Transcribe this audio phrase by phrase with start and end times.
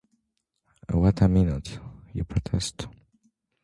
[0.91, 1.77] "What a minute,"
[2.11, 2.87] you protest.